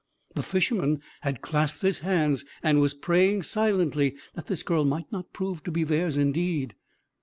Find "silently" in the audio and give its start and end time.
3.43-4.15